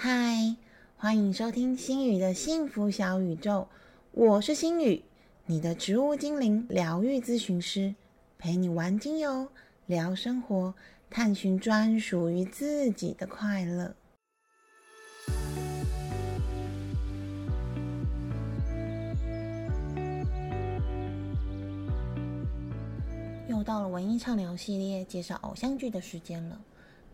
[0.00, 0.54] 嗨，
[0.96, 3.66] 欢迎收听心宇的幸福小宇宙，
[4.12, 5.02] 我是心宇，
[5.46, 7.96] 你的植物精灵疗愈咨询师，
[8.38, 9.48] 陪你玩精油，
[9.86, 10.72] 聊生活，
[11.10, 13.96] 探寻专属于自己的快乐。
[23.48, 26.60] 又到了文艺畅聊系列介绍偶像剧的时间了。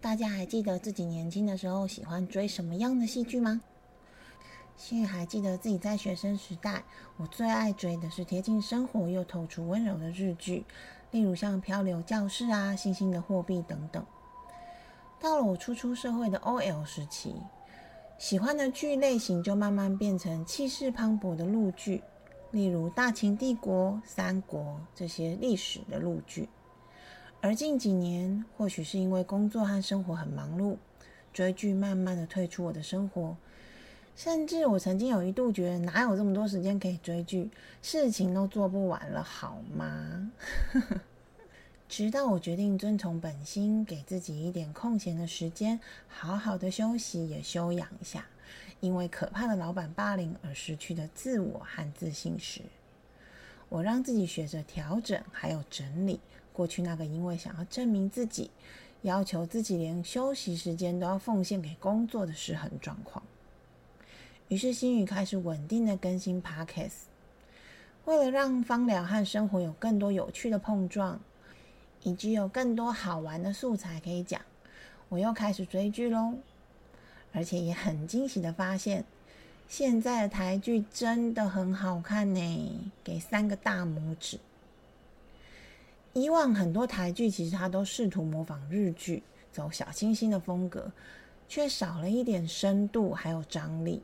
[0.04, 3.62] 大家还记得自己年轻的时候喜欢追什么样的戏剧吗？
[4.76, 6.84] 心雨还记得自己在学生时代，
[7.16, 10.66] 我最爱追的是贴近生活又透出温柔的日剧，
[11.10, 14.04] 例如像《漂流教室》啊，《星星的货币》等等。
[15.18, 17.36] 到了我初出社会的 OL 时期，
[18.18, 22.02] 喜欢的剧类型就慢慢变成气势磅礴的陆剧，
[22.50, 24.60] 例如《大秦帝国》《三国》
[24.94, 26.50] 这些历史的陆剧。
[27.44, 30.78] 而近几年，或许是因为工作和生活很忙碌，
[31.30, 33.36] 追剧慢慢的退出我的生活。
[34.16, 37.50] 甚至我曾经有一度觉得，哪有这么多时间可以追剧，
[37.82, 40.32] 事情都做不完了，好吗？
[41.86, 48.24] 直到我决定遵从本心，给自己一点空闲的时间，好好的休息，也休养一下，
[48.80, 52.62] 因为可怕的老板霸凌而失去的自我和自信时，
[53.68, 56.18] 我让自己学着调整，还有整理。
[56.54, 58.50] 过去那个因为想要证明自己，
[59.02, 63.22] 要求自己连休息时间都要奉献给工作的失衡状况，
[64.48, 67.08] 于是心宇开始稳定的更新 Podcast。
[68.04, 71.18] 为了让芳疗和生活有更多有趣的碰撞，
[72.02, 74.40] 以及有更多好玩的素材可以讲，
[75.08, 76.34] 我又开始追剧喽。
[77.32, 79.04] 而且也很惊喜的发现，
[79.66, 84.38] 现在的台剧真的很好看呢，给三个大拇指。
[86.14, 90.90] 以往很多台剧其实它都试图模仿日剧，走小清新的风格，
[91.48, 94.00] 却少了一点深度还有张力，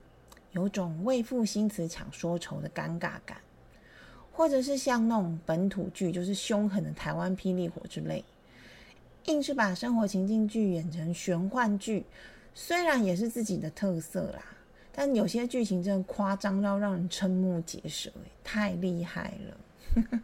[0.50, 3.40] 有种为赋新词强说愁的尴尬感，
[4.32, 8.24] 或者是像那种本土剧，就是凶狠的台湾霹雳火之类，
[9.26, 12.04] 硬是把生活情境剧演成玄幻剧，
[12.54, 14.42] 虽然也是自己的特色啦，
[14.90, 18.10] 但有些剧情真的夸张到让人瞠目结舌，
[18.42, 20.20] 太厉害了。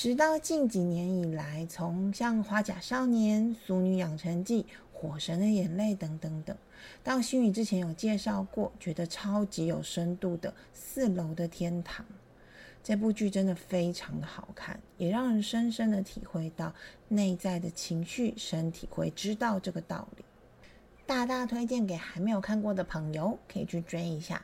[0.00, 6.56] 直到近几年以来，从像《花甲少年》《俗女养成记》《火神的眼泪》等等等，
[7.02, 12.06] 到心宇之前有介绍过，觉得超级有深度的《四楼的天堂》
[12.80, 16.72] 这部剧，真的非常的好看，也让人深深的体会到
[17.08, 20.24] 内在的情绪，身体会知道这个道理。
[21.06, 24.40] 大大推荐给还没有看过的朋友，可以去追一下。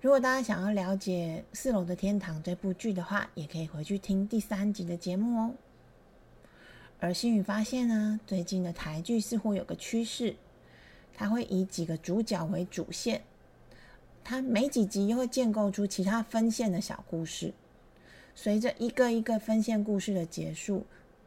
[0.00, 5.54] 如果大家想要了解《四楼的天堂》这部剧的话，也可以回去听第三集的节目哦。
[7.00, 10.36] 而星宇发现呢，最近的台剧似乎有个趋势，
[11.12, 13.22] 它会以几个主角为主线，
[14.22, 17.52] 它每几集又会建构出其他分线的小故事。
[18.36, 20.86] 随着一个一个分线故事的结束，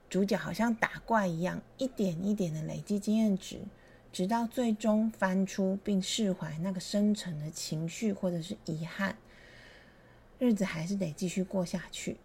[0.10, 3.60] 主角好像打怪一样，一点一点的累积经验值。
[4.12, 9.16] 直到最终翻出并释怀那个深沉的情绪或者是遗憾，
[10.38, 12.18] 日子还是得继续过下去。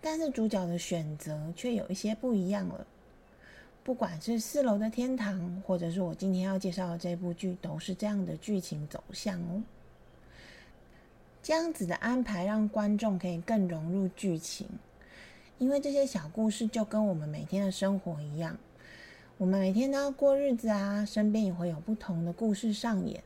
[0.00, 2.86] 但是主角的选择却有一些不一样了。
[3.84, 9.62] 不管是四楼的天堂，或者是我今天要介绍的这部剧，都是这样的剧情走向哦。
[11.42, 14.68] 这样子的安排让观众可以更融入剧情，
[15.56, 18.58] 因为这些小故事就跟我们每天的生活一样。
[19.38, 23.22] 我们每天都要过日子啊，身边也会有不同的故事上演。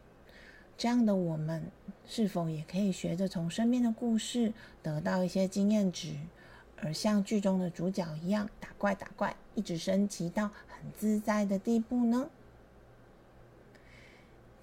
[0.77, 1.65] 这样的我们，
[2.07, 4.53] 是否也可以学着从身边的故事
[4.83, 6.15] 得到一些经验值，
[6.83, 12.29] 而像剧中的主角一样打怪打怪，一直升级到很自在的地步呢？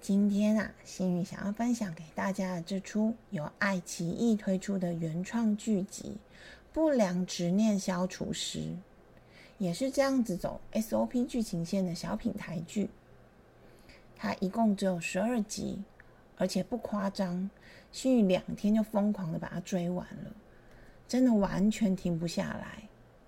[0.00, 6.12] 今天啊，心宇想要分享给大家的这出由爱奇艺推出的原创剧集
[6.72, 8.60] 《不良执念消除师》。
[9.60, 12.88] 也是这样子走 SOP 剧情线的小品台剧，
[14.16, 15.82] 它一共只有十二集，
[16.38, 17.50] 而且不夸张，
[17.92, 20.32] 心宇两天就疯狂的把它追完了，
[21.06, 22.84] 真的完全停不下来。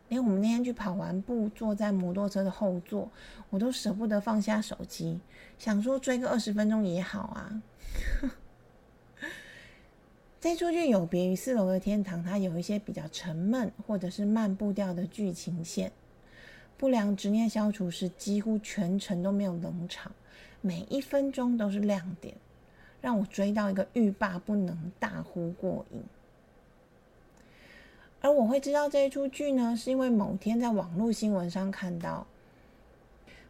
[0.09, 3.11] 连我们那天去跑完步，坐在摩托车的后座，
[3.51, 5.21] 我都舍不得放下手机，
[5.59, 7.63] 想说追个二十分钟也好啊。
[10.41, 15.93] 这出剧有别于四楼的天堂，它有一些比较沉闷或者是慢步调的剧情线。
[16.83, 20.11] 不良执念消除是几乎全程都没有冷场，
[20.61, 22.35] 每一分钟都是亮点，
[23.01, 26.03] 让我追到一个欲罢不能，大呼过瘾。
[28.21, 32.27] 而我会知道这一出剧呢，是因为某天在网络新闻上看到，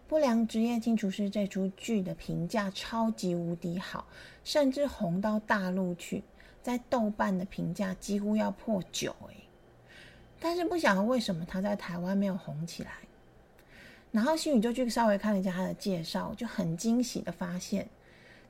[0.07, 4.07] 不良职业清除师》这出剧的评价超级无敌好，
[4.45, 6.23] 甚至红到大陆去，
[6.63, 9.37] 在豆瓣的评价几乎要破九哎。
[10.39, 12.91] 但是不晓得为什么他在台湾没有红起来。
[14.13, 17.89] 然后心宇就去稍微看了一下他的介绍，就很惊喜的发现，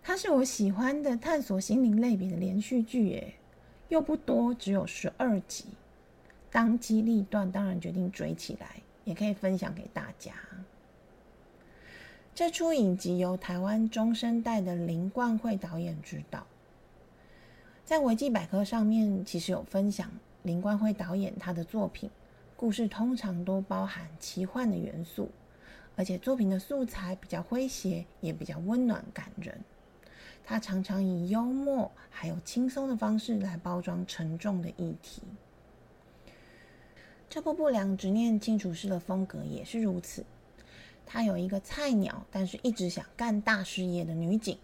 [0.03, 3.35] 他是我喜欢的探索心灵类别的连续剧耶，
[3.89, 5.67] 又不多，只有十二集。
[6.51, 10.33] 当机立断，当然决定追起来，也可以分享给大家。
[12.35, 16.45] 这出影集由台湾中生代的林冠慧导演指导，
[17.85, 20.11] 在维基百科上面其实有分享
[20.43, 22.11] 林冠慧导演他的作品，
[22.57, 25.31] 故事通常都包含奇幻的元素。
[26.03, 29.63] 而且作品的素材比较诙谐，也比较温暖感人。
[30.45, 35.23] 他常常以幽默还有轻松的方式来包装沉重的议题。
[37.31, 40.25] 这部《不良执念清除师》的风格也是如此。
[41.07, 44.57] 他有一个菜鸟，但是一直想干大事业的女警；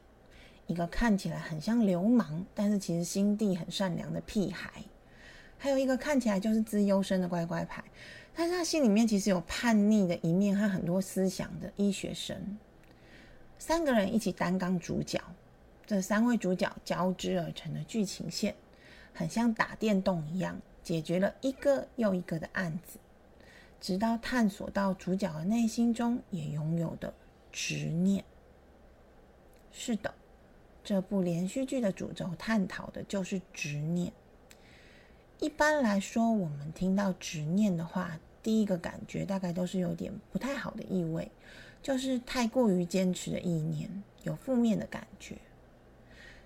[0.67, 4.82] 一个看起来很像流氓，但是其实心地很善良的屁孩；
[5.56, 7.85] 还有一个看起来就是资优生的乖乖牌。
[8.38, 12.56] 但是他心里面其实有叛逆的一面和很多思想的医学生，
[13.58, 15.20] 三个人一起担纲主角，
[15.85, 18.55] 这三位主角交织而成的剧情线，
[19.12, 23.00] 很像打电动一样，解决了一个又一个的案子，
[23.81, 27.12] 直到探索到主角的内心中也拥有的
[27.50, 28.25] 执念。
[29.73, 30.14] 是的，
[30.85, 34.12] 这部连续剧的主轴探讨的就是执念。
[35.40, 41.31] 一般来说，我们听到执念的话，第一个感觉大概都是有点不太好的意味，
[41.82, 43.90] 就是太过于坚持的意念，
[44.23, 45.37] 有负面的感觉。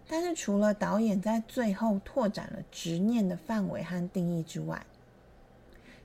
[0.08, 4.84] 但是除了导演在最后拓展了执念的范围和定义之外，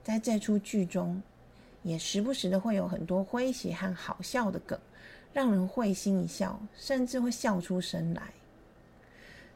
[0.03, 1.21] 在这出剧中，
[1.83, 4.79] 也时不时的会有很多诙谐和好笑的梗，
[5.33, 8.21] 让人会心一笑，甚至会笑出声来。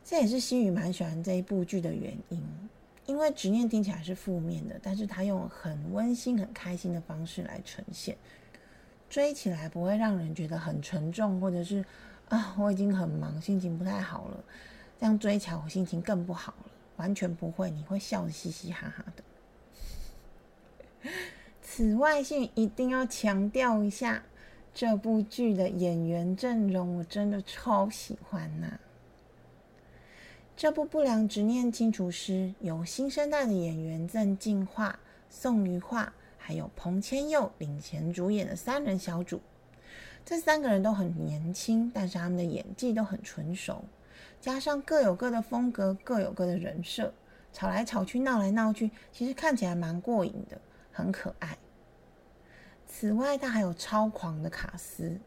[0.04, 2.44] 这也是西宇蛮喜欢这一部剧的原因。
[3.12, 8.16] 因为执念听起来是负面的，但是他用很温馨、很开心的方式来呈现，
[9.10, 11.84] 追起来不会让人觉得很沉重，或者是
[12.30, 14.42] 啊，我已经很忙，心情不太好了，
[14.98, 21.12] 这样追起来我心情更不好了，完全不会，你会笑嘻嘻哈哈的。
[21.62, 24.24] 此外，性一定要强调一下，
[24.74, 28.80] 这部剧的演员阵容我真的超喜欢呐。
[30.58, 39.42] 这部《不良执念清除师》由新生代的演员郑敬化、宋瑜化，还有彭千佑领衔主演的三人小组。
[40.24, 43.84] 这三个人都很年轻，但是他们的演技都很纯熟，
[44.40, 47.12] 加上各有各的风格，各有各的人设，
[47.52, 50.62] 吵来吵去，闹来闹去，其实看起来蛮过瘾的，
[50.92, 51.58] 很可爱。
[52.86, 55.20] 此外，他还有超狂的卡司，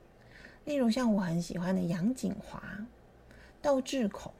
[0.65, 2.63] 例如像我很喜欢的杨景华、
[3.61, 4.33] 窦智孔。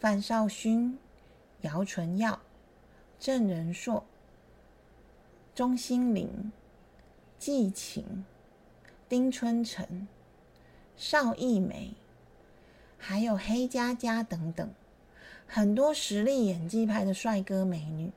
[0.00, 0.96] 范少勋、
[1.62, 2.38] 姚纯耀、
[3.18, 4.04] 郑仁硕、
[5.56, 6.52] 钟欣凌、
[7.36, 8.24] 季晴、
[9.08, 10.06] 丁春成、
[10.96, 11.94] 邵艺梅，
[12.96, 14.70] 还有黑佳佳等等，
[15.48, 18.12] 很多实力演技派的帅哥美女，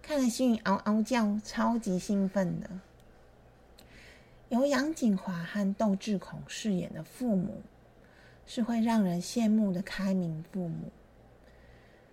[0.00, 2.70] 看了心里嗷嗷叫，超级兴奋的。
[4.50, 7.62] 由杨锦华和窦智孔饰演的父母。
[8.54, 10.90] 是会让人羡慕的开明父母。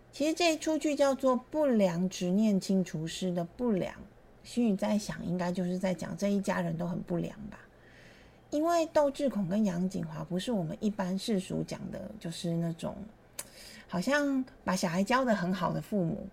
[0.10, 3.94] 其实这一出剧叫做《不良执念清除师》的不良，
[4.42, 7.60] 心宇在想，应该就是在讲这一家人都很不良吧。
[8.52, 12.96] 因为窦智孔跟杨景华不是我们一般世俗讲的，就是那种
[13.90, 16.26] 好像把小孩教的很好的父母，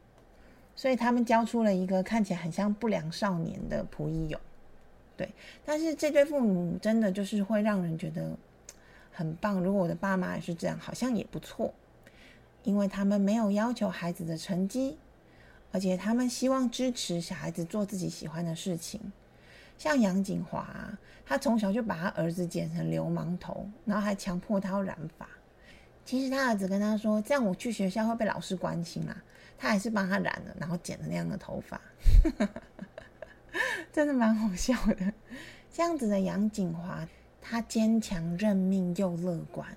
[0.76, 4.40] 所以他们教出了一个看起来很像不良少年的蒲一勇。
[5.16, 5.28] 对，
[5.64, 8.30] 但是这对父母真的就是会让人觉得。
[9.16, 11.72] 很棒，如果我的爸妈也是这样，好像也不错，
[12.64, 14.98] 因为他们没有要求孩子的成绩，
[15.72, 19.00] 而且他们希望支持小孩子做自己喜欢的事情。
[19.78, 20.68] 像杨景华，
[21.24, 25.26] 他从小就把他儿子剪成流氓头，然后还强迫他要染发。
[26.04, 29.16] 其实他儿子跟他说，这样我去学校会被老师关心啊，
[29.56, 31.80] 他还是帮他染了，然后剪了那样的头发，
[33.90, 35.10] 真的蛮好笑的。
[35.72, 37.08] 这样子的杨景华。
[37.48, 39.68] 他坚强认命又乐观，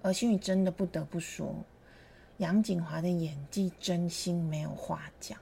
[0.00, 1.54] 而心宇真的不得不说，
[2.38, 5.38] 杨景华的演技真心没有话讲。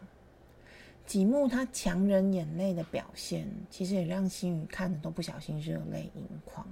[1.06, 6.66] 几幕他强忍眼泪的表现，其实也让心宇看的都不小心热泪盈眶。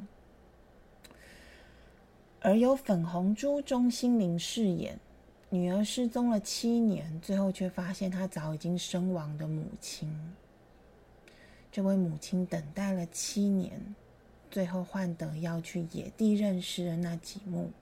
[2.40, 4.98] 而由粉红猪钟心凌饰演
[5.48, 10.12] 女儿失踪了七年，最后却发现她早已经身亡的母亲。
[11.70, 13.80] 这位母亲等待了七年，
[14.54, 17.72] 最后换得要去野地认识的那几幕。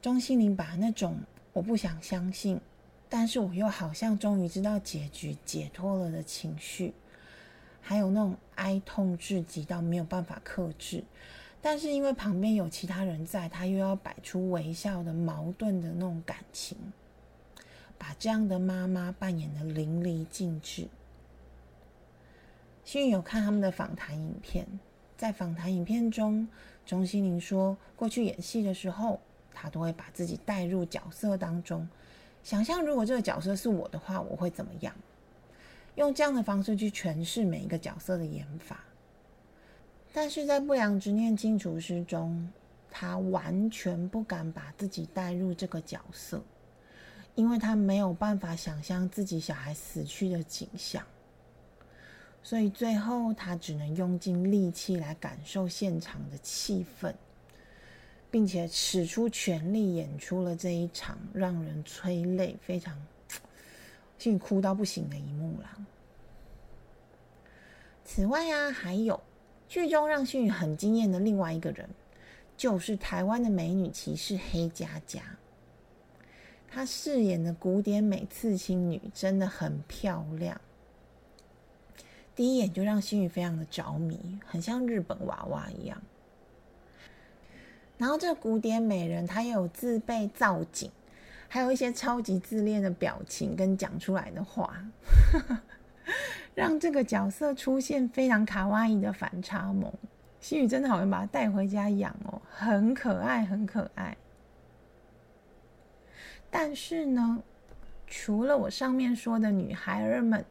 [0.00, 1.18] 钟心凌把那种
[1.52, 2.58] 我不想相信，
[3.06, 6.94] 但是我又好像终于知道结局、解脱了的情绪，
[7.82, 11.04] 还有那种哀痛至极到没有办法克制，
[11.60, 16.78] 但是因为旁边有其他人在，他又要摆出微笑的矛盾的那种感情，
[17.98, 20.88] 把这样的妈妈扮演的淋漓尽致。
[22.88, 24.66] 幸运有看他们的访谈影片，
[25.14, 26.48] 在访谈影片中，
[26.86, 29.20] 钟欣凌说，过去演戏的时候。
[29.52, 31.86] 他都会把自己带入角色当中，
[32.42, 34.94] 想象如果这个角色是我的话，我会怎么样？
[35.96, 38.80] 用这样的方式去诠释每一个角色的演法。
[40.12, 42.48] 但是在《不良执念清除师》中，
[42.90, 46.40] 他完全不敢把自己带入这个角色，
[47.34, 51.04] 因为他没有办法想象自己小孩死去的景象，
[52.42, 57.12] 所以最后他只能用尽力气来感受现场的气氛。
[58.30, 62.94] 并且使出全力演出了这一场让人催泪、非常
[64.18, 65.86] 心里哭到不行的一幕了。
[68.04, 69.18] 此外啊，还有
[69.66, 71.88] 剧中让心宇很惊艳的另外一个人，
[72.54, 75.22] 就是台湾的美女骑士黑佳佳。
[76.70, 80.60] 她饰演的古典美刺青女真的很漂亮，
[82.38, 86.00] 第一眼就让心宇非常的着迷，很像日本娃娃一样。
[87.96, 90.88] 然后这个古典美人，她有自备造景，
[91.48, 94.72] 还有一些超级自恋的表情跟讲出来的话，
[96.54, 99.92] 让这个角色出现非常卡哇伊的反差萌。
[100.38, 104.16] 心宇真的好像把它带回家养哦，很可爱，很可爱。
[106.48, 107.42] 但是呢，
[108.06, 110.44] 除了我上面说的女孩儿们，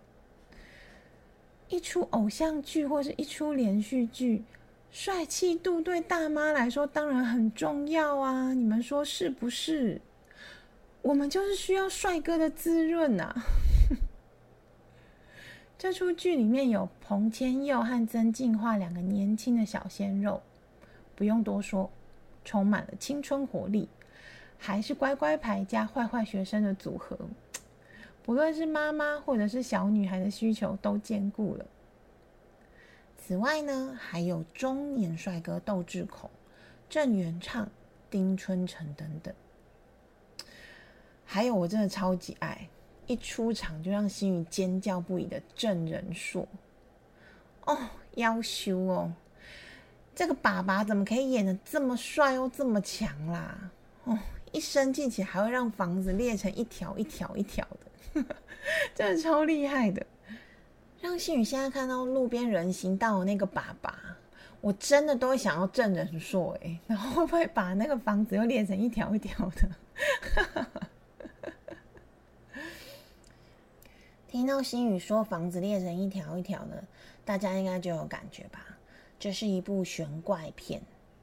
[1.70, 4.44] 一出偶像剧或是一出连续剧。
[4.90, 8.54] 帅气度对大妈来说当然很重要啊！
[8.54, 10.02] 你们说是不是？
[11.02, 13.36] 我们就是需要帅哥的滋润啊！
[15.78, 20.42] 这出剧里面有彭千佑和曾静华两个年轻的小鲜肉，
[21.16, 21.92] 不用多说，
[22.44, 23.88] 充满了青春活力，
[24.58, 27.18] 还是乖乖牌加坏坏学生的组合，
[28.28, 31.66] 不论是妈妈或者是小女孩的需求都兼顾了。
[33.18, 36.30] 此外呢，还有中年帅哥窦智孔、
[36.90, 37.70] 郑元畅、
[38.10, 39.34] 丁春成等等。
[41.24, 42.68] 还有我真的超级爱，
[43.06, 46.46] 一出场就让心宇尖叫不已的郑仁硕。
[47.64, 47.78] 哦，
[48.16, 49.14] 要修哦，
[50.14, 53.72] 这个爸爸怎么可以演的这么帅又这么强啦？
[54.04, 54.20] 哦，
[54.52, 57.87] 一生气起还会让房子裂成一条一条一条的，
[58.96, 60.06] 真的超厉害的。
[61.00, 64.18] 让新宇现在看到路边人行道那个爸爸，
[64.62, 69.70] 我真的都会想要郑人硕哎，然后会不会把那个房子又裂成一条一条的？
[74.28, 76.84] 听到新宇说房子裂成一条一条的，
[77.24, 78.66] 大家应该就有感觉吧？
[79.20, 80.82] 这是一部玄怪片，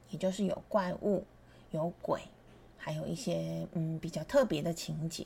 [0.09, 1.25] 也就是有怪物、
[1.71, 2.21] 有鬼，
[2.77, 5.25] 还有一些嗯比较特别的情节。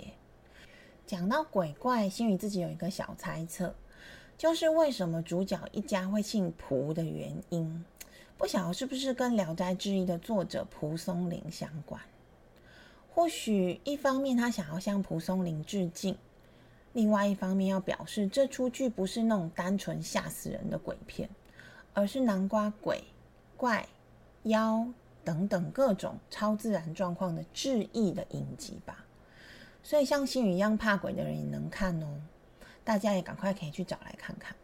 [1.10, 3.74] 讲到鬼怪，心宇自己有一个小猜测。
[4.38, 7.84] 就是为什么主角一家会姓蒲的原因，
[8.38, 12.00] 不晓得是不是跟《聊斋志异》的作者蒲松龄相关？
[13.12, 16.16] 或许一方面他想要向蒲松龄致敬，
[16.94, 21.28] 另外一方面要表示这出剧不是那种单纯吓死人的鬼片，
[21.96, 23.04] 而是南瓜鬼、
[23.58, 23.84] 怪、
[24.44, 24.88] 妖
[25.24, 29.04] 等等各种超自然状况的致意的影集吧。
[29.84, 32.22] 所以像星宇一样怕鬼的人也能看哦。
[32.84, 34.56] 大家也赶快可以去找来看看。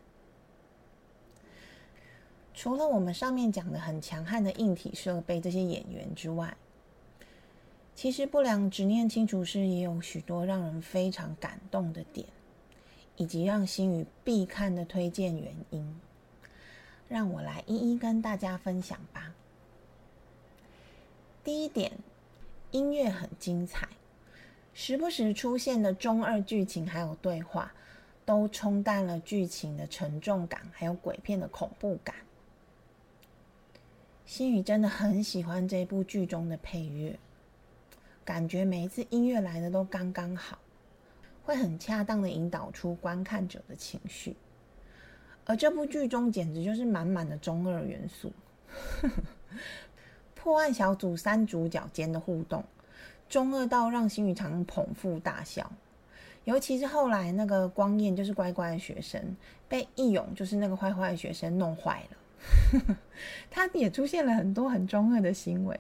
[2.54, 6.56] 除了我们上面讲的很强悍的硬体设备，这些演员之外，
[7.94, 12.26] 其实《不良执念清除师》也有许多让人非常感动的点，
[13.18, 16.02] 以及让星宇必看的推荐原因，
[17.08, 19.34] 让我来一一跟大家分享吧。
[21.44, 21.92] 第一点，
[22.72, 23.88] 音乐很精彩，
[24.76, 27.72] 时不时出现的中二剧情还有对话。
[28.28, 32.16] 都冲淡了剧情的沉重感，还有鬼片的恐怖感。
[34.26, 37.20] 心宇真的很喜欢这部剧中的配乐，
[38.26, 40.58] 感觉每一次音乐来的都刚刚好，
[41.44, 44.36] 会很恰当的引导出观看者的情绪。
[45.46, 48.34] 而这部剧中简直就是满满的中二元素，
[50.34, 52.66] 破案小组三主角间的互动，
[53.30, 55.72] 中二到让新宇常捧腹大笑。
[56.44, 59.20] 尤其是后来那个光彦就是乖乖的学生，
[59.68, 62.98] 被义勇就是那个坏坏的学生弄坏了，
[63.50, 65.76] 他也出现了很多很中二的行为，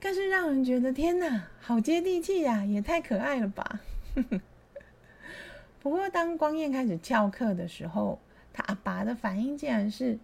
[0.00, 3.80] 更是让人觉得天哪，好接地气呀，也太可爱了吧。
[5.82, 8.20] 不过当光彦开始翘课的时候，
[8.52, 10.16] 他阿爸的反应竟然是：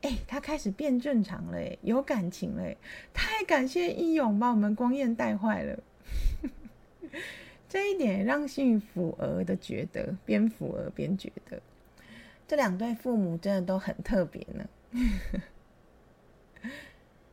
[0.00, 2.62] 哎，他开始变正常了，哎，有感情了，
[3.12, 5.78] 太感谢义勇把我们光彦带坏了。
[7.68, 11.60] 这一点让幸福儿的觉得，边抚儿边觉得，
[12.46, 14.68] 这两对父母真的都很特别呢。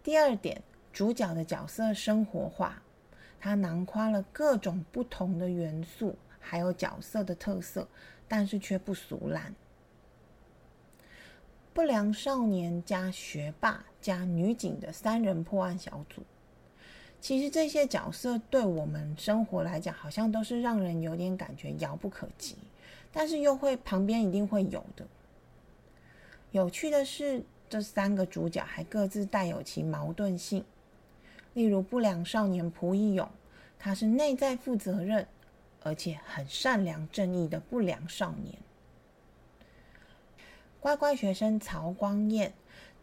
[0.04, 0.62] 第二点，
[0.92, 2.82] 主角的角色生活化，
[3.40, 7.88] 他囊括了各种不同的元素，还有角色的特色，
[8.28, 9.56] 但是却不俗烂。
[11.74, 16.24] 不良少年加学霸加女警的三人破案小组。
[17.26, 22.56] 其实这些角色对我们生活来讲，好像都是让人有点感觉遥不可及，
[23.12, 25.04] 但是又会旁边一定会有的。
[26.52, 30.64] 有趣的是，这三个主角还各自带有其矛盾性。
[31.56, 33.28] 例如，不良少年蒲义勇，
[33.80, 35.28] 他是内在负责任
[35.82, 38.56] 而且很善良正义的不良少年；
[40.80, 42.52] 乖乖学生曹光彦，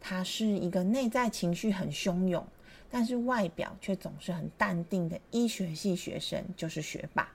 [0.00, 2.46] 他是一个内在情绪很汹涌。
[2.94, 7.26] 但是外表却总是很淡定的医学系学生，就是学霸。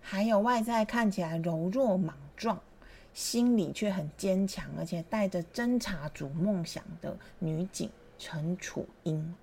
[0.00, 2.58] 还有外在看起来柔弱莽撞，
[3.12, 9.34] 心里却很坚强，而且带着侦查组梦想的女警陈楚英。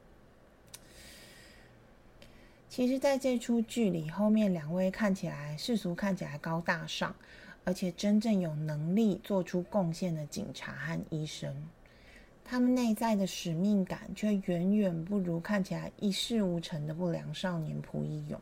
[2.69, 7.13] 其实，在这出剧里，后面两位看起来世俗看起来高大上，
[7.65, 11.53] 而且真正有能力做出贡献的警察和医生。
[12.49, 18.39] 他们内在的使命感却远远不如看起来一事无成的不良少年蒲一勇。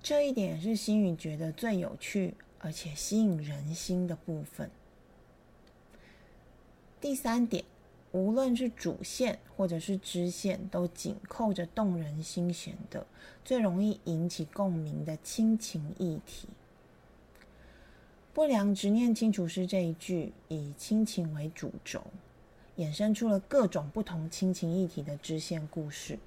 [0.00, 4.70] 这一点是心宇觉得最有趣而且吸引人心的部分。
[7.00, 7.64] 第三点，
[8.12, 13.04] 无论是主线或者是支线，都紧扣着动人心弦的、
[13.44, 16.46] 最容易引起共鸣的亲情议题。
[18.32, 22.04] 不良执念清除师这一句以亲情为主轴。
[22.76, 26.18] 衍生出了各种不同亲情议题的支线故事，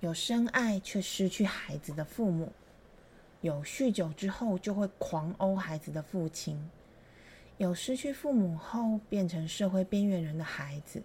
[0.00, 2.50] 有深爱却失去孩子的父母，
[3.42, 6.70] 有酗酒之后就会狂殴孩子的父亲，
[7.58, 11.02] 有失去父母后变成社会边缘人的孩子，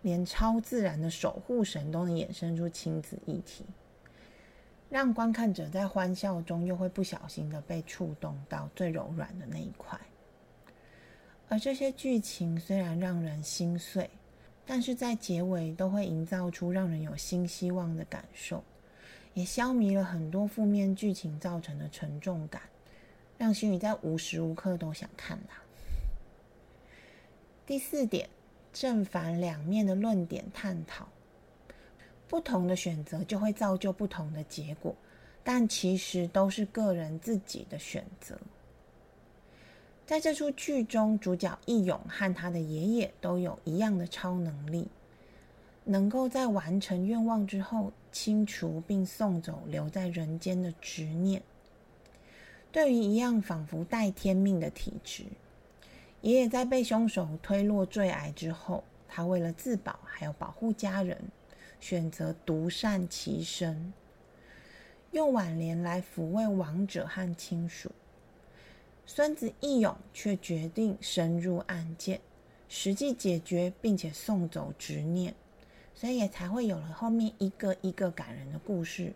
[0.00, 3.66] 连超自然的守护神都能衍生出亲子议题，
[4.88, 10.00] 让观看者在欢笑中又会不小心的被触动到最柔软的那一块。
[11.50, 14.08] 而这些剧情虽然让人心碎，
[14.64, 18.62] 但是在结尾都会营造出让人有新希望的感受，
[19.34, 22.62] 也消弭了很多负面剧情造成的沉重感，
[23.36, 25.60] 让心宇在无时无刻都想看啦。
[27.66, 28.28] 第四点，
[28.72, 31.08] 正反两面的论点探讨，
[32.28, 34.94] 不同的选择就会造就不同的结果，
[35.42, 38.38] 但其实都是个人自己的选择。
[40.10, 44.88] 在这出剧中，主角义勇和他的爷爷都有一样的超能力，
[45.84, 51.40] 能够在完成愿望之后清除并送走留在人间的执念。
[52.72, 55.26] 对于一样仿佛带天命的体质，
[56.22, 61.16] 爷爷在被凶手推落坠崖之后，他为了自保还有保护家人，
[61.78, 63.92] 选择独善其身，
[65.12, 67.92] 用挽联来抚慰亡者和亲属。
[69.12, 72.20] 孙子义勇却决定深入案件，
[72.68, 75.34] 实际解决并且送走执念，
[75.92, 79.12] 所以也才会有了后面一个一个感人的故事。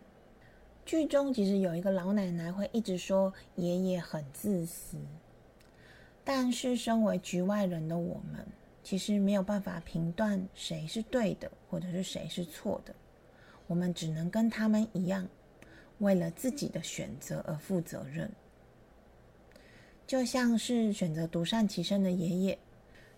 [0.84, 4.96] 剧中其实有一个老奶奶会一直说爷爷很自私，
[6.24, 8.44] 但是身为局外人的我们，
[8.82, 12.92] 其实没有办法评断谁是对的或者是谁是错的，
[13.68, 15.28] 我们只能跟他们一样，
[15.98, 18.28] 为了自己的选择而负责任。
[20.06, 22.58] 就像是选择独善其身的爷爷，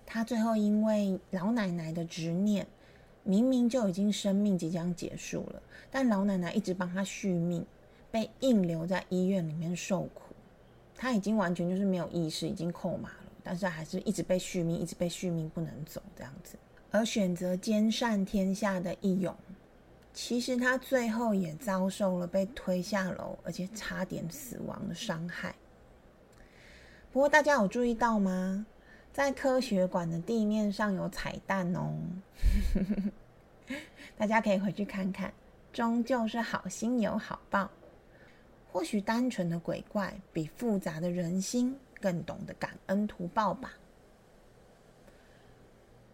[0.07, 2.66] 他最后因为老奶奶的执念，
[3.25, 7.66] 明明就已经生命即将结束了，但老奶奶一直帮他续命，
[8.11, 10.35] 被硬留在医院里面受苦。
[10.94, 16.57] 他已经完全就是没有意识，已经扣马了，但是还是一直被续命，一直被续命，不能走这样子。
[16.92, 19.37] 而选择兼善天下的义勇，
[20.14, 25.53] 其实他最后也遭受了被推下楼，而且差点死亡的伤害。
[27.17, 28.67] 不过大家有注意到吗？
[29.11, 31.97] 在科学馆的地面上有彩蛋哦，
[34.19, 35.33] 大家可以回去看看。
[35.73, 37.71] 终究是好心有好报，
[38.71, 43.73] 或许单纯的鬼怪比复杂的人心更懂得感恩图报吧。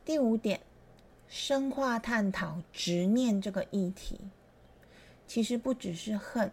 [0.04, 0.60] 第五点，
[1.26, 4.20] 深化探讨执念这个议题。
[5.26, 6.52] 其实不只是恨，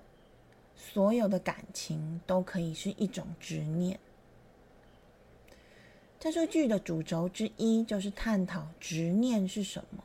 [0.75, 3.99] 所有的感情都可以是一种执念。
[6.19, 10.03] 这出剧的主轴之一就是探讨执念是什么。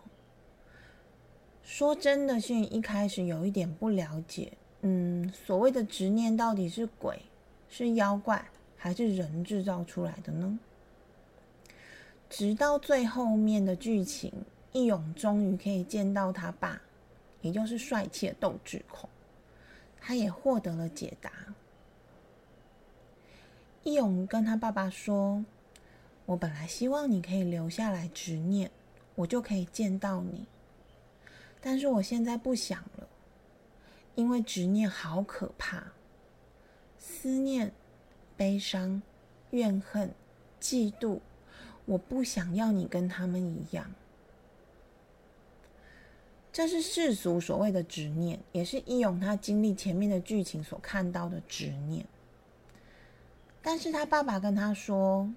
[1.64, 4.52] 说真的，信一开始有一点不了解。
[4.82, 7.20] 嗯，所谓的执念到底是鬼、
[7.68, 10.58] 是妖怪，还是人制造出来的呢？
[12.30, 14.32] 直到最后面的剧情，
[14.72, 16.80] 义勇终于可以见到他爸，
[17.40, 19.08] 也就是帅气的斗智孔，
[20.00, 21.32] 他也获得了解答。
[23.82, 25.44] 义勇跟他爸爸说
[26.26, 28.70] ：“我本来希望你可以留下来执念，
[29.14, 30.46] 我就可以见到你，
[31.60, 33.08] 但是我现在不想了。”
[34.16, 35.82] 因为执念好可怕，
[37.00, 37.72] 思念、
[38.36, 39.02] 悲伤、
[39.50, 40.14] 怨恨、
[40.60, 41.18] 嫉妒，
[41.84, 43.92] 我不想要你跟他们一样。
[46.52, 52.06] 这是世俗所谓的执念，也是义勇他经历前面的剧情所看到的执念。
[53.60, 55.28] 但是他爸爸跟他说，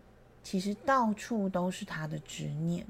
[0.50, 2.88] 其实到处都是他的执念，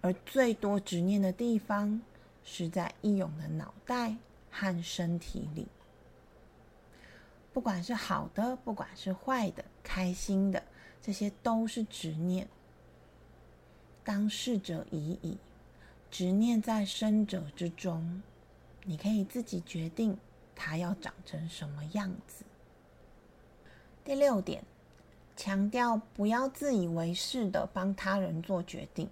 [0.00, 2.00] 而最多执念的地方。
[2.44, 4.16] 是在义勇的脑袋
[4.50, 5.68] 和身体里，
[7.52, 10.60] 不管是好的，不管是坏的，开心的，
[11.00, 12.48] 这些都是执念。
[14.02, 15.38] 当事者已矣，
[16.10, 18.22] 执念在生者之中，
[18.82, 20.18] 你可以自己决定
[20.56, 22.44] 它要长成什么样子。
[24.04, 24.64] 第六点，
[25.36, 29.08] 强调不要自以为是的帮他人做决定，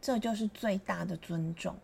[0.00, 1.76] 这就是最大的尊重。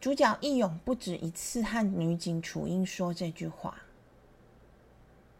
[0.00, 3.82] 主角义勇不止一次和女警楚英说这句话，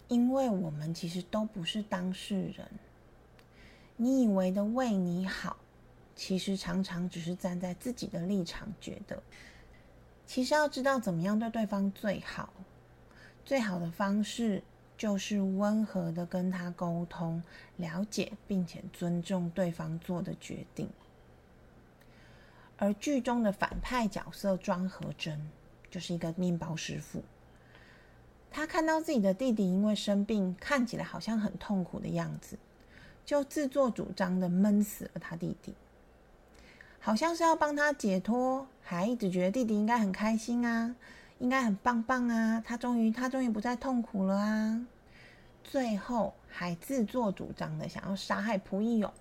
[0.09, 2.69] 因为我们其实都不是当事人。
[3.97, 5.57] 你以为的为你好，
[6.15, 9.23] 其实常常只是站在自己的立场觉得。
[10.27, 12.53] 其实要知道怎么样对对方最好，
[13.45, 14.63] 最好的方式
[15.01, 17.43] 就是温和的跟他沟通、
[17.79, 20.91] 了解，并且尊重对方做的决定。
[22.77, 25.49] 而剧中的反派角色庄和真
[25.91, 27.23] 就是一个面包师傅。
[28.51, 32.59] 他看到自己的弟弟因为生病，看起来好像很痛苦的样子，
[33.25, 35.73] 就自作主张的闷死了他弟弟，
[36.99, 40.95] 好像是要帮他解脱，还一直觉得弟弟应该很开心啊，
[41.41, 44.87] 应该很棒棒啊，他终于他终于不再痛苦了啊。
[45.65, 49.13] 最后还自作主张的想要杀害蒲义勇。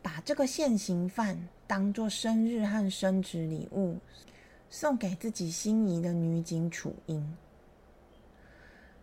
[0.00, 3.96] 把这个现行犯当做生日和生殖礼物
[4.70, 7.36] 送给自己心仪的女警楚英。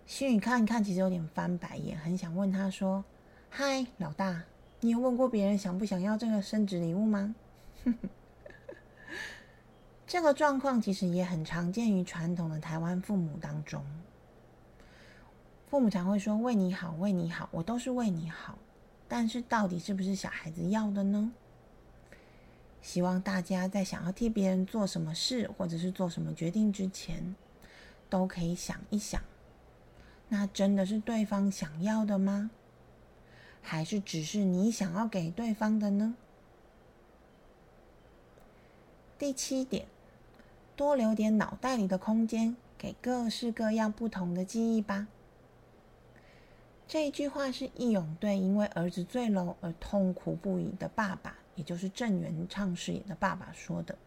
[0.06, 3.04] 心宇看一看，其实有点翻白眼，很想问他说
[3.52, 4.42] ：“嗨，老大，
[4.80, 7.36] 你有问过别人想不想要这个生殖礼物吗？”
[10.08, 13.84] 这个状况其实也很常见于传统的台湾父母当中，
[15.68, 18.58] 父母常会说：“为你好，为你好，我都是为你好。”
[19.08, 21.32] 但是，到底是不是小孩子要的呢？
[22.82, 27.36] 希望大家在想要替别人做什么事，或者是做什么决定之前，
[28.10, 29.20] 都可以想一想：
[30.30, 32.52] 那真的是对方想要的吗？
[33.62, 36.16] 还是只是你想要给对方的呢？
[39.18, 39.88] 第七点，
[40.76, 45.08] 多留点脑袋里的空间，给各式各样不同的记忆吧。
[46.88, 53.98] 这一句话是义勇对因为儿子坠楼而痛苦不已的爸爸，也就是郑元畅饰演的爸爸说的。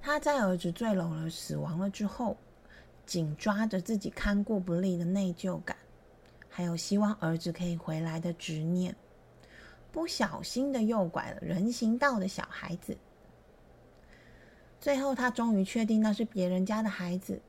[0.00, 2.36] 他在儿子坠楼了、死亡了之后，
[3.04, 5.76] 紧抓着自己看过不利的内疚感，
[6.48, 8.96] 还有希望儿子可以回来的执念，
[9.92, 12.96] 不小心的诱拐了人行道的小孩子。
[14.80, 17.40] 最后，他终于确定那是别人家的孩子。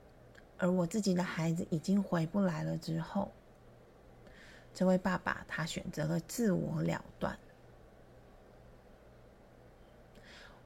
[0.57, 3.31] 而我自己的孩子已经回不来了之后，
[4.75, 7.39] 这位爸爸他选择了自我了断。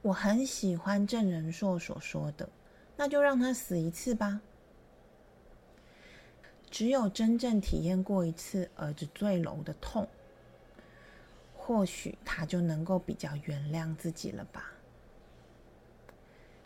[0.01, 2.49] 我很喜欢郑仁硕所说的，
[2.97, 4.41] 那就让他死一次吧。
[6.69, 10.05] 只有真正体验过一次儿子坠楼的痛，
[11.55, 14.73] 或许他就能够比较原谅自己了吧。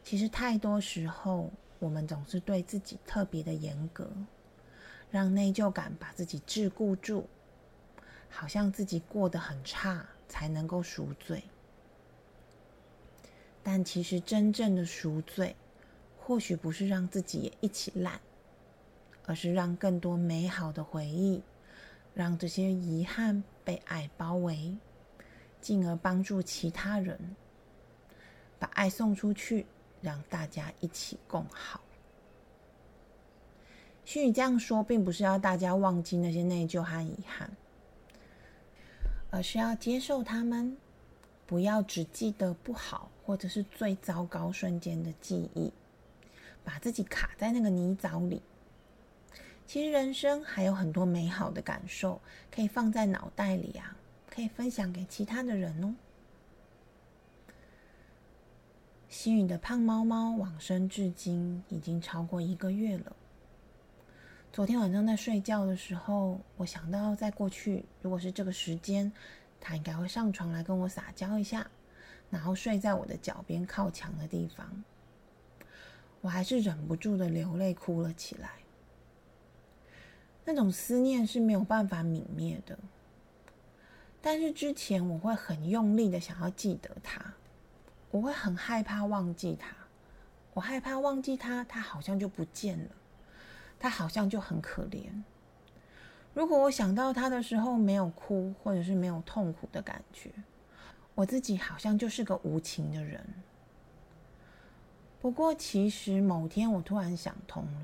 [0.03, 1.51] 其实太多时候。
[1.81, 4.11] 我们总是对自己特别的严格，
[5.09, 7.29] 让内疚感把自己桎梏住，
[8.29, 11.41] 好像自己过得很差才能够赎罪。
[13.63, 15.55] 但其实真正的赎罪，
[16.19, 18.19] 或许不是让自己也一起烂，
[19.25, 21.41] 而是让更多美好的回忆，
[22.13, 24.75] 让这些遗憾被爱包围，
[25.61, 27.37] 进而帮助其他人，
[28.59, 29.65] 把爱送出去，
[30.01, 31.81] 让大家一起共好。
[34.05, 37.51] 心语这样说，并不是要大家忘记那些内疚和遗憾，
[39.29, 40.75] 而是要接受他们，
[41.45, 45.71] 不要只记得不好或者是最糟糕瞬间的记忆。
[46.61, 48.41] 把自己卡在那个泥沼里。
[49.65, 52.19] 其实人生还有很多美好的感受
[52.51, 53.95] 可以放在脑袋里啊，
[54.29, 55.95] 可以分享给其他的人哦。
[59.09, 63.15] 心宇的胖猫猫往生至今已经超过一个月了。
[64.53, 69.11] 昨天晚上在睡觉的时候，我想到在过去，如果是这个时间，
[69.59, 71.67] 它应该会上床来跟我撒娇一下，
[72.29, 74.83] 然后睡在我的脚边靠墙的地方。
[76.21, 78.51] 我还是忍不住的流泪哭了起来。
[80.45, 82.77] 那种思念是没有办法泯灭的，
[84.21, 87.33] 但是之前我会很用力的想要记得他，
[88.11, 89.75] 我会很害怕忘记他，
[90.53, 92.89] 我害怕忘记他，他好像就不见了，
[93.79, 95.23] 他好像就很可怜。
[96.33, 100.31] 如果我想到他的时候没有哭，或者是没有痛苦的感觉，
[101.15, 103.23] 我自己好像就是个无情的人。
[105.21, 107.81] 不过，其实某天我突然想通了，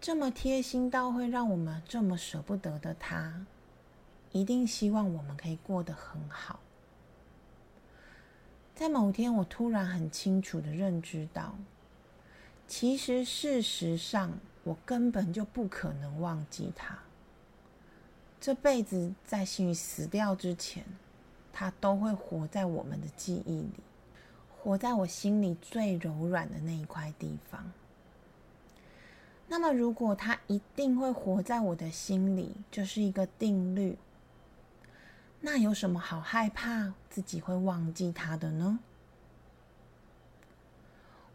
[0.00, 3.46] 这么贴心到会让我们这么舍不得的他，
[4.32, 6.60] 一定希望我们可以过得很好。
[8.76, 11.56] 在某天，我突然很清楚的认知到，
[12.68, 16.98] 其实事实上我根本就不可能忘记他。
[18.38, 20.84] 这辈子在心宇死掉之前，
[21.54, 23.70] 他都会活在我们的记忆里。
[24.58, 27.72] 活在我心里最柔软的那一块地方。
[29.48, 33.96] 那么，如果他一定会活在我的心里，就是一个定律。
[35.40, 38.78] 那有什么好害怕自己会忘记他的呢？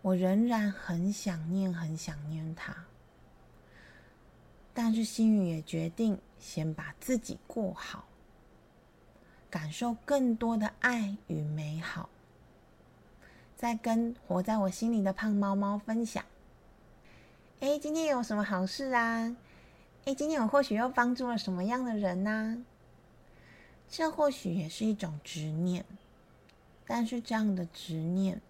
[0.02, 2.76] 我仍然很想念，很想念他。
[4.74, 8.06] 但是心雨也决定先把自己过好，
[9.50, 12.10] 感受更多的爱与美好。
[13.56, 16.26] 再跟活在我心里的胖猫猫分享。
[17.60, 19.38] 哎，今天有什么好事啊？
[20.06, 22.66] 哎，今天我或许又帮助了什么样的人呢？
[23.94, 25.84] 这或许也是一种执念，
[26.88, 28.42] 但是这样的执念，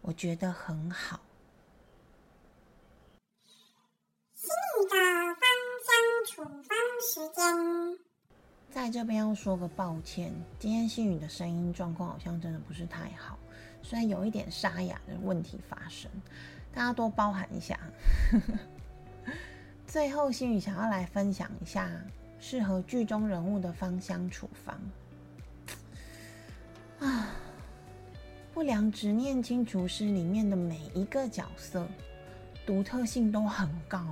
[0.00, 1.20] 我觉得很好。
[4.34, 4.48] 心
[4.80, 4.96] 里的
[5.34, 5.44] 芳
[5.84, 5.92] 香
[6.26, 7.98] 处方时间，
[8.70, 13.38] 在这边要说个抱歉，今天心宇的声音状况好像真的不是太好。
[13.82, 16.10] 虽然有一点沙哑的问题发生，
[16.72, 17.78] 大家多包涵一下。
[19.86, 21.90] 最后，心宇想要来分享一下
[22.38, 24.80] 适合剧中人物的芳香处方。
[27.00, 27.28] 啊，
[28.54, 31.86] 不良执念清除师里面的每一个角色，
[32.64, 34.02] 独特性都很高，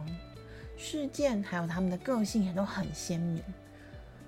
[0.77, 3.43] 事件还有他们的个性也都很鲜明。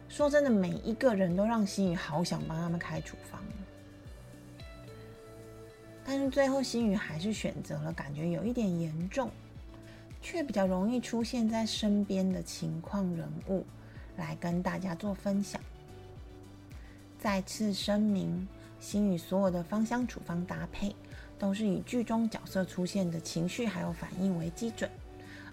[0.09, 3.42] 说真的，每一个人都让心宇好想帮他们开处方。
[6.04, 9.28] 但是最后，心宇还是选择了感觉有一点严重，
[10.22, 13.66] 却比较容易出现在身边的情况人物，
[14.16, 15.61] 来跟大家做分享。
[17.18, 18.46] 再次声明，
[18.79, 20.94] 心宇所有的芳香处方搭配，
[21.38, 24.88] 都是以剧中角色出现的情绪还有反应为基准，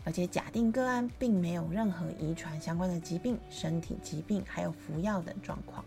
[0.04, 5.84] 而且假定个案并没有任何遗传相关的疾病、身体疾病还有服药等状况。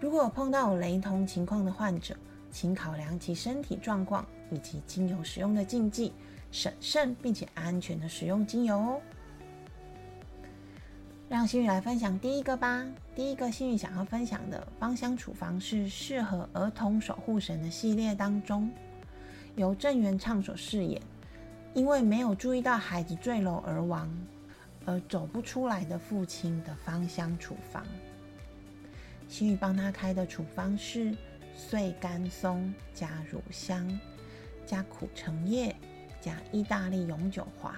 [0.00, 2.16] 如果碰到有雷同情况的患者，
[2.50, 6.12] 请考量其身体状况以及精油使用的禁忌，
[6.50, 9.00] 审慎并且安全的使用精油哦。
[11.30, 12.84] 让心宇来分享第一个吧。
[13.14, 18.68] 第一个心宇想要分享的芳香处方是适合儿童守护神的系列当中，
[19.54, 21.00] 由郑元畅所饰演，
[21.72, 24.10] 因为没有注意到孩子坠楼而亡
[24.84, 27.86] 而走不出来的父亲的芳香处方。
[29.28, 31.16] 心宇帮他开的处方是。
[31.52, 34.00] 碎干松加乳香，
[34.64, 35.74] 加苦橙叶，
[36.20, 37.74] 加意大利永久花。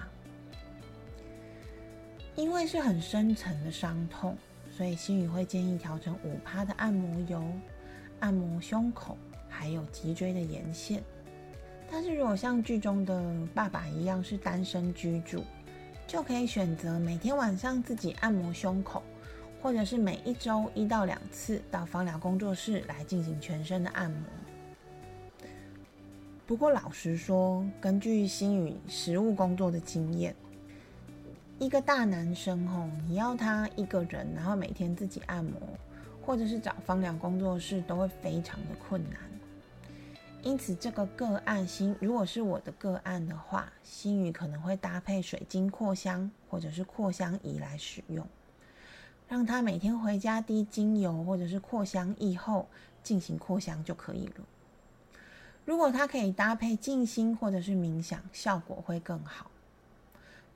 [2.35, 4.37] 因为是很深层的伤痛，
[4.71, 7.43] 所以心宇会建议调成五趴的按摩油，
[8.19, 9.17] 按摩胸口，
[9.47, 11.03] 还有脊椎的沿线。
[11.89, 15.43] 但是如果像剧中的爸爸一样是单身居住，
[16.07, 19.01] 就可以选择每天晚上自己按摩胸口。
[19.61, 24.19] 或者是每一周一到两次到芳疗工作室来进行全身的按摩。
[26.45, 30.35] 不过老实说，根据心宇实务工作的经验，
[31.63, 35.61] 一个大男生吼，你要他一个人，然后每天自己按摩，
[36.21, 39.17] 或者是找芳疗工作室，都会非常的困难。
[40.41, 48.27] 因此，这个个案心，如果是我的个案的话，心宇可能会搭配水晶扩香或者是扩香仪来使用，
[49.29, 52.67] 让他每天回家滴精油或者是扩香液后
[53.01, 54.43] 进行扩香就可以了。
[55.63, 59.49] 如果他可以搭配静心或者是冥想，效果会更好。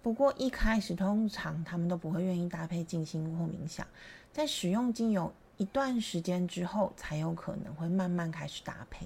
[0.07, 3.85] 不过一开始通常他们都不会愿意搭配静心或冥想，
[4.31, 9.05] 在使用精油一段时间之后，才有可能会慢慢开始搭配。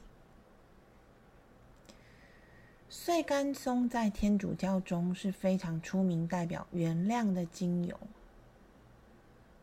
[2.88, 8.00] 碎干松在天主教中是非常出名、代表原谅的精油。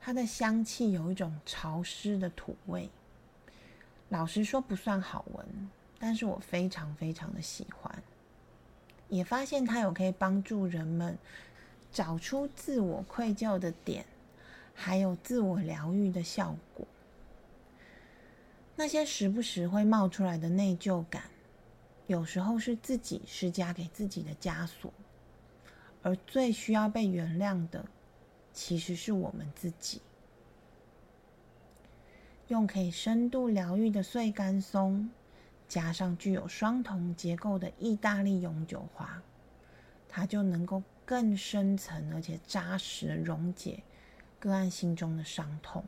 [0.01, 2.91] 它的香气有一种潮湿的土味，
[4.09, 5.71] 老实说不算好闻，
[6.01, 8.03] 但是我非常非常的喜欢。
[9.09, 11.19] 也发现它有可以帮助人们
[11.93, 14.05] 找出自我愧疚的点，
[14.75, 16.87] 还有自我疗愈的效果。
[18.77, 21.23] 那些时不时会冒出来的内疚感。
[22.07, 24.91] 有时候是自己施加给自己的枷锁，
[26.03, 27.85] 而最需要被原谅的，
[28.53, 30.01] 其实是我们自己。
[32.47, 35.11] 用可以深度疗愈的碎干松，
[35.69, 39.23] 加上具有双瞳结构的意大利永久花，
[40.09, 43.83] 它就能够更深层而且扎实的溶解
[44.41, 45.85] 个案心中的伤痛。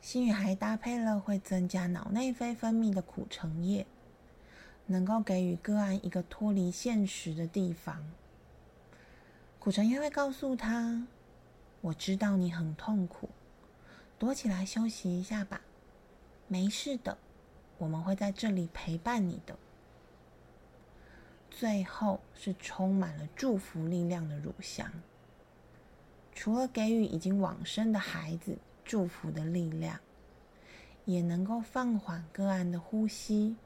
[0.00, 3.86] 心语还搭配了会增加脑内啡分泌的苦橙叶。
[4.86, 8.04] 能够给予个案一个脱离现实的地方。
[9.60, 11.06] 苦橙叶会告诉他
[11.80, 13.28] ：“我知道你很痛苦，
[14.18, 15.60] 躲起来休息一下吧，
[16.48, 17.16] 没事的，
[17.80, 19.58] 我们会在这里陪伴你的。”
[21.50, 24.88] 最后是充满了祝福力量的乳香，
[26.32, 29.98] 除了给予已经往生的孩子祝福的力量，
[31.04, 33.56] 也能够放缓个案的呼吸。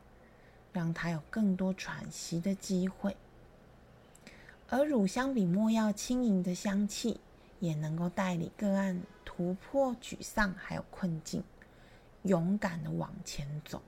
[0.72, 3.16] 让他有更多喘息的机会，
[4.68, 7.20] 而乳香比墨药轻盈的香气，
[7.60, 11.44] 也能够带领个案突破沮丧还有困境，
[12.24, 13.80] 勇敢的往前走。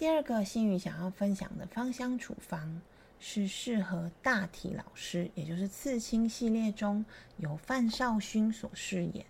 [0.00, 2.80] 第二个心宇想要分享的芳香处方，
[3.18, 7.04] 是适合大体老师，也就是刺青系列中
[7.36, 9.26] 由范少勋所饰演，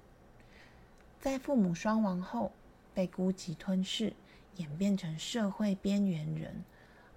[1.19, 2.53] 在父母双亡后。
[2.95, 4.13] 被孤寂吞噬，
[4.59, 6.63] 演变成社会边缘人，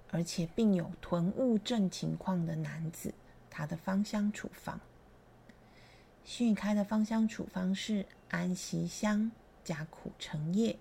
[0.09, 3.13] 而且并有囤物症情况的男子，
[3.51, 4.79] 他的芳香处方，
[6.25, 9.31] 新宇开的芳香处方是安息香
[9.63, 10.75] 加苦橙叶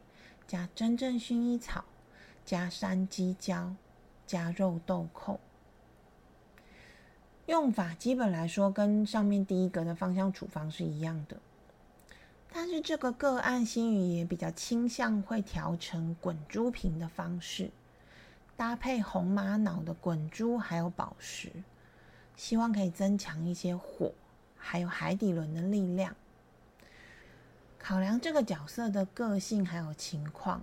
[0.47, 1.85] 加真正薰衣草
[2.45, 3.75] 加山鸡椒
[4.27, 5.39] 加肉豆蔻。
[7.47, 11.37] 用法基本来说跟上面第一个的芳香处方是一样的。
[12.55, 17.71] 但是这个个案心语也比较倾向会调成滚珠瓶的方式，
[18.57, 21.51] 搭配红玛瑙的滚珠还有宝石，
[22.37, 24.13] 希望可以增强一些火
[24.57, 26.15] 还有海底轮的力量。
[27.79, 30.63] 考量这个角色的个性还有情况，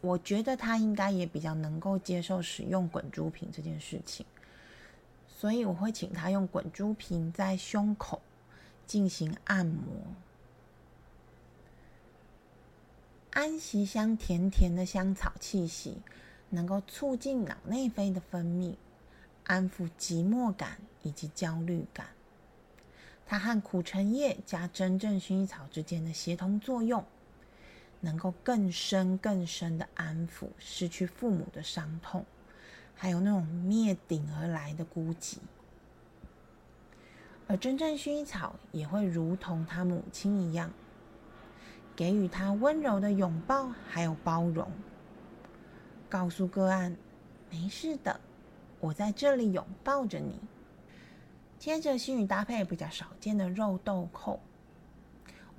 [0.00, 4.24] 我觉得他应该也比较能够接受使用滚珠瓶这件事情，
[5.28, 8.20] 所以我会请他用滚珠瓶在胸口
[8.86, 9.84] 进行按摩。
[13.30, 15.98] 安息香甜甜的香草气息，
[16.48, 18.74] 能够促进脑内啡的分泌，
[19.44, 22.08] 安抚寂寞感以及焦虑感。
[23.26, 27.04] 它和苦橙叶加真正薰衣草之间的协同作用，
[28.00, 32.24] 能够更深更深的安抚失去父母的伤痛，
[32.94, 35.38] 还有那种灭顶而来的孤寂。
[37.46, 40.70] 而真正薰衣草也会如同他母亲一样。
[41.96, 44.70] 给予他温柔的拥抱，还有包容，
[46.08, 46.96] 告诉个案
[47.50, 48.18] 没事的，
[48.78, 50.40] 我在这里拥抱着你。
[51.58, 54.40] 接着，心语搭配比较少见的肉豆蔻，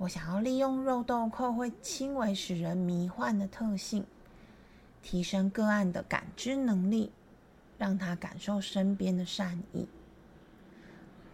[0.02, 4.04] 我想要利用肉豆蔻会轻微使人迷幻的特性，
[5.00, 7.12] 提升个案的感知能力，
[7.78, 9.86] 让他感受身边的善意。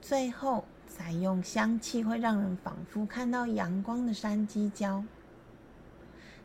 [0.01, 0.65] 最后。
[0.91, 5.05] 采用香气会让人仿佛看到阳光的山鸡椒，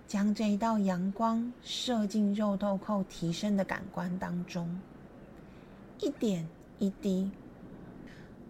[0.06, 4.80] 将这一道阳光射进肉豆蔻提升的感官当中，
[6.02, 6.46] 一点
[6.78, 7.32] 一滴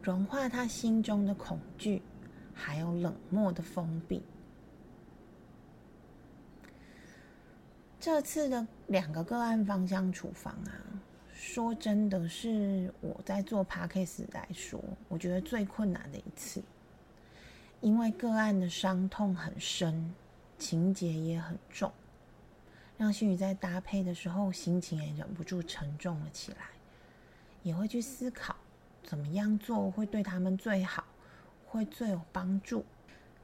[0.02, 2.02] 融化他心中的恐惧，
[2.54, 4.22] 还有冷漠的封闭。
[8.00, 10.72] 这次的两个个案芳香处方啊，
[11.34, 16.62] 说真的是我在做 p a c k a g e 来说，我觉得最困难的一次，
[17.80, 20.14] 因为个案的伤痛很深，
[20.60, 21.90] 情节也很重，
[22.98, 26.58] 让心宇在搭配的时候心情也忍不住沉重了起来，
[27.64, 28.54] 也会去思考
[29.02, 31.06] 怎么样做会对他们最好，
[31.74, 32.86] 会最有帮助。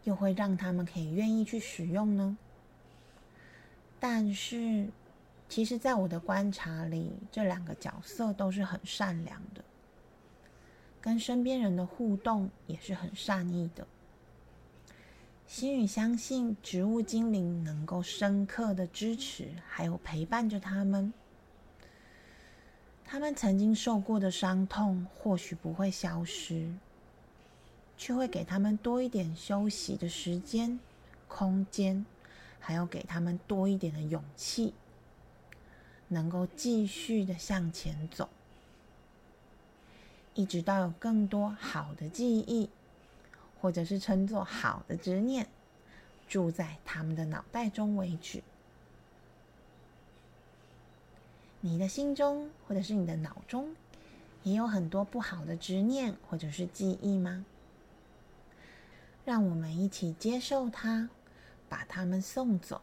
[0.05, 2.37] 又会让他们可以愿意去使用呢？
[3.99, 4.87] 但是，
[5.49, 9.61] 其实，在我的观察里，这两个角色都是很善良的，
[11.01, 13.85] 跟身边人的互动也是很善意的。
[15.45, 21.13] 心宇相信植物精灵能够深刻的支持，还有陪伴着他们。
[23.03, 26.71] 他们曾经受过的伤痛，或许不会消失。
[27.99, 30.79] 却会给他们多一点休息的时间、
[31.27, 32.05] 空间，
[32.57, 34.73] 还要给他们多一点的勇气，
[36.07, 38.29] 能够继续的向前走，
[40.33, 42.69] 一直到有更多好的记忆，
[43.59, 45.49] 或者是称作好的执念，
[46.25, 48.41] 住在他们的脑袋中为止。
[51.59, 53.75] 你的心中，或者是你的脑中，
[54.43, 57.43] 也有很多不好的执念或者是记忆吗？
[59.29, 61.07] 让我们一起接受它，
[61.69, 62.81] 把它们送走，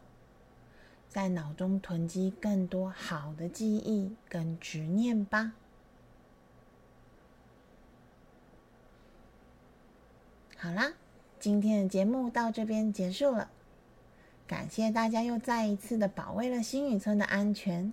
[1.09, 5.51] 在脑中囤积更多好的记忆跟执念吧。
[10.55, 10.93] 好啦，
[11.37, 13.49] 今天的节目到这边结束了，
[14.47, 17.91] 感谢大家又再一次的保卫了星宇村的安全。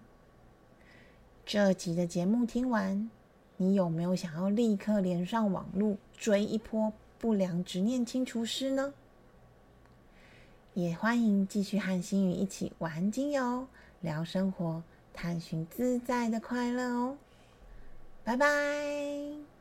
[1.45, 3.11] 这集的节目听完，
[3.57, 6.93] 你有没有想要立刻连上网路追一波？
[7.25, 8.93] 不良执念清除师呢，
[10.75, 13.67] 也欢迎继续和心宇一起玩精油、
[14.03, 14.83] 聊生活、
[15.15, 17.17] 探寻自在的快乐哦。
[18.25, 19.54] 拜拜。